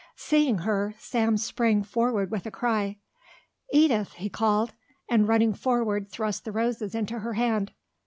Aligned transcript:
Seeing 0.15 0.57
her, 0.65 0.95
Sam 0.97 1.37
sprang 1.37 1.83
forward 1.83 2.31
with 2.31 2.47
a 2.47 2.49
cry. 2.49 2.97
"Edith!" 3.71 4.13
he 4.13 4.29
called, 4.31 4.73
and 5.07 5.27
running 5.27 5.53
forward 5.53 6.09
thrust 6.09 6.43
the 6.43 6.51
roses 6.51 6.95
into 6.95 7.19
her 7.19 7.33
hand. 7.33 7.71